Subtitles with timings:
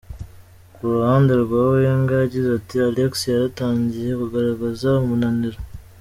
[0.73, 5.59] Ku ruhande rwa Wenger yagize ati: “Alex yaratangiye kugaragaza umunaniro.